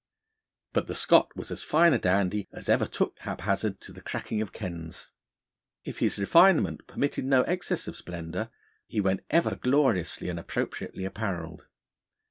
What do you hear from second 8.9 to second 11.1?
went ever gloriously and appropriately